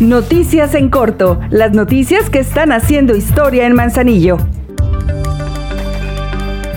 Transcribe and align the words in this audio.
Noticias 0.00 0.74
en 0.74 0.88
corto, 0.88 1.38
las 1.50 1.72
noticias 1.72 2.28
que 2.28 2.40
están 2.40 2.72
haciendo 2.72 3.14
historia 3.14 3.66
en 3.66 3.74
Manzanillo. 3.74 4.38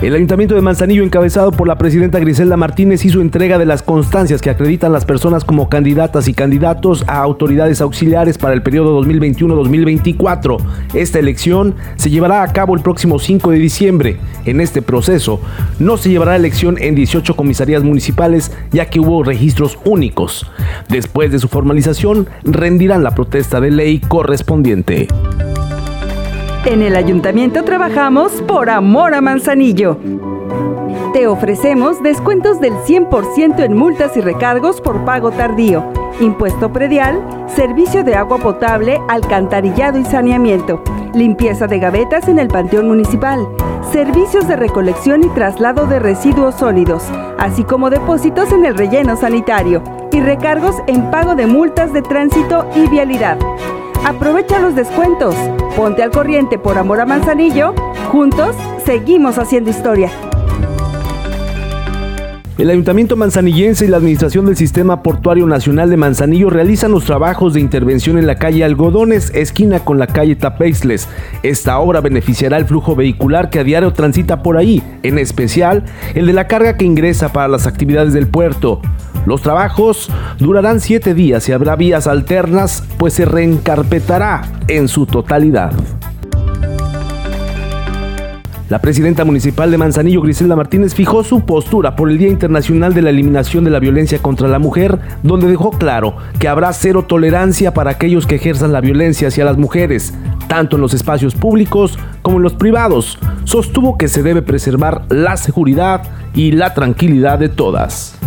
El 0.02 0.14
Ayuntamiento 0.14 0.56
de 0.56 0.62
Manzanillo, 0.62 1.04
encabezado 1.04 1.52
por 1.52 1.68
la 1.68 1.78
presidenta 1.78 2.20
Griselda 2.20 2.58
Martínez, 2.58 3.06
hizo 3.06 3.22
entrega 3.22 3.58
de 3.58 3.66
las 3.66 3.82
constancias 3.82 4.42
que 4.42 4.50
acreditan 4.50 4.92
las 4.92 5.06
personas 5.06 5.46
como 5.46 5.70
candidatas 5.70 6.28
y 6.28 6.34
candidatos 6.34 7.06
a 7.08 7.22
autoridades 7.22 7.80
auxiliares 7.80 8.38
para 8.38 8.54
el 8.54 8.62
periodo 8.62 9.02
2021-2024. 9.02 10.58
Esta 10.94 11.20
elección 11.20 11.76
se 11.96 12.10
llevará 12.10 12.44
a 12.44 12.52
cabo 12.52 12.76
el 12.76 12.82
próximo 12.82 13.20
5 13.20 13.52
de 13.52 13.58
diciembre. 13.58 14.18
En 14.46 14.60
este 14.60 14.82
proceso 14.82 15.40
no 15.80 15.96
se 15.96 16.10
llevará 16.10 16.36
elección 16.36 16.76
en 16.80 16.94
18 16.94 17.36
comisarías 17.36 17.82
municipales, 17.82 18.52
ya 18.72 18.90
que 18.90 19.00
hubo 19.00 19.24
registros 19.24 19.80
únicos. 19.86 20.46
Después 20.90 21.32
de 21.32 21.40
su 21.40 21.48
formalización, 21.48 22.28
rendirán 22.44 23.02
la 23.02 23.16
protesta 23.16 23.62
de 23.62 23.72
ley 23.72 24.00
correspondiente. 24.02 25.08
En 26.66 26.82
el 26.82 26.96
ayuntamiento 26.96 27.64
trabajamos 27.64 28.42
por 28.42 28.72
amor 28.72 29.14
a 29.14 29.22
Manzanillo. 29.22 30.00
Te 31.14 31.28
ofrecemos 31.28 32.02
descuentos 32.02 32.60
del 32.60 32.74
100% 32.74 33.64
en 33.64 33.78
multas 33.78 34.18
y 34.18 34.22
recargos 34.22 34.82
por 34.82 35.06
pago 35.06 35.30
tardío, 35.30 35.86
impuesto 36.20 36.74
predial, 36.74 37.24
servicio 37.56 38.04
de 38.04 38.16
agua 38.16 38.40
potable, 38.40 39.00
alcantarillado 39.08 40.00
y 40.00 40.06
saneamiento, 40.06 40.84
limpieza 41.14 41.68
de 41.68 41.78
gavetas 41.78 42.28
en 42.28 42.40
el 42.40 42.48
Panteón 42.48 42.88
Municipal, 42.88 43.48
servicios 43.92 44.48
de 44.48 44.56
recolección 44.56 45.24
y 45.24 45.30
traslado 45.30 45.86
de 45.86 46.00
residuos 46.00 46.56
sólidos, 46.56 47.04
así 47.38 47.64
como 47.64 47.92
depósitos 47.92 48.52
en 48.52 48.66
el 48.66 48.76
relleno 48.76 49.16
sanitario 49.16 49.84
y 50.12 50.20
recargos 50.20 50.78
en 50.88 51.12
pago 51.12 51.36
de 51.36 51.46
multas 51.46 51.94
de 51.94 52.02
tránsito 52.02 52.66
y 52.76 52.88
vialidad. 52.88 53.38
Aprovecha 54.06 54.60
los 54.60 54.76
descuentos. 54.76 55.34
Ponte 55.76 56.04
al 56.04 56.12
corriente 56.12 56.60
por 56.60 56.78
amor 56.78 57.00
a 57.00 57.08
Manzanillo. 57.08 57.74
Juntos 58.12 58.56
seguimos 58.86 59.40
haciendo 59.40 59.72
historia. 59.72 60.12
El 62.58 62.70
Ayuntamiento 62.70 63.18
Manzanillense 63.18 63.84
y 63.84 63.90
la 63.90 63.98
Administración 63.98 64.46
del 64.46 64.56
Sistema 64.56 65.04
Portuario 65.04 65.46
Nacional 65.46 65.90
de 65.90 65.98
Manzanillo 65.98 66.50
realizan 66.50 66.92
los 66.92 67.04
trabajos 67.04 67.54
de 67.54 67.60
intervención 67.60 68.18
en 68.18 68.28
la 68.28 68.36
calle 68.36 68.64
Algodones, 68.64 69.30
esquina 69.36 69.82
con 69.82 70.00
la 70.00 70.08
calle 70.08 70.38
Tapeixles. 70.38 71.10
Esta 71.44 71.80
obra 71.80 72.00
beneficiará 72.00 72.56
el 72.56 72.64
flujo 72.64 72.96
vehicular 72.96 73.50
que 73.50 73.60
a 73.60 73.66
diario 73.66 73.92
transita 73.92 74.42
por 74.42 74.56
ahí, 74.56 74.82
en 75.04 75.20
especial 75.20 75.84
el 76.14 76.28
de 76.28 76.34
la 76.34 76.48
carga 76.48 76.78
que 76.78 76.86
ingresa 76.86 77.34
para 77.34 77.50
las 77.50 77.68
actividades 77.68 78.14
del 78.14 78.28
puerto. 78.28 78.80
Los 79.26 79.42
trabajos 79.42 80.10
durarán 80.40 80.80
siete 80.80 81.14
días 81.14 81.50
y 81.50 81.52
habrá 81.52 81.76
vías 81.76 82.08
alternas, 82.08 82.84
pues 82.98 83.16
se 83.16 83.26
reencarpetará 83.26 84.44
en 84.70 84.88
su 84.88 85.06
totalidad. 85.06 85.74
La 88.68 88.80
presidenta 88.80 89.24
municipal 89.26 89.70
de 89.70 89.78
Manzanillo, 89.78 90.24
Griselda 90.24 90.56
Martínez, 90.56 90.96
fijó 90.96 91.24
su 91.24 91.42
postura 91.42 91.96
por 91.96 92.10
el 92.10 92.18
Día 92.18 92.30
Internacional 92.30 92.96
de 92.96 93.04
la 93.04 93.12
Eliminación 93.12 93.64
de 93.64 93.70
la 93.70 93.78
Violencia 93.78 94.18
contra 94.18 94.48
la 94.48 94.58
Mujer, 94.58 94.98
donde 95.22 95.48
dejó 95.48 95.70
claro 95.70 96.16
que 96.40 96.48
habrá 96.48 96.74
cero 96.74 97.06
tolerancia 97.08 97.76
para 97.76 97.92
aquellos 97.92 98.26
que 98.26 98.36
ejerzan 98.36 98.74
la 98.74 98.82
violencia 98.82 99.28
hacia 99.28 99.46
las 99.46 99.58
mujeres, 99.58 100.16
tanto 100.48 100.78
en 100.78 100.82
los 100.82 100.96
espacios 100.96 101.36
públicos 101.36 102.00
como 102.24 102.38
en 102.38 102.44
los 102.44 102.54
privados. 102.54 103.20
Sostuvo 103.44 104.00
que 104.00 104.08
se 104.08 104.24
debe 104.24 104.42
preservar 104.42 105.04
la 105.10 105.38
seguridad 105.38 106.02
y 106.34 106.52
la 106.52 106.74
tranquilidad 106.74 107.38
de 107.38 107.50
todas. 107.50 108.18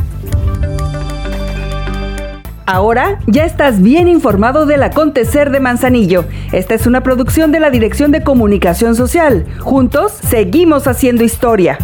Ahora 2.70 3.18
ya 3.26 3.46
estás 3.46 3.80
bien 3.80 4.08
informado 4.08 4.66
del 4.66 4.82
acontecer 4.82 5.48
de 5.50 5.58
Manzanillo. 5.58 6.26
Esta 6.52 6.74
es 6.74 6.86
una 6.86 7.02
producción 7.02 7.50
de 7.50 7.60
la 7.60 7.70
Dirección 7.70 8.10
de 8.12 8.22
Comunicación 8.22 8.94
Social. 8.94 9.46
Juntos 9.58 10.12
seguimos 10.12 10.86
haciendo 10.86 11.24
historia. 11.24 11.78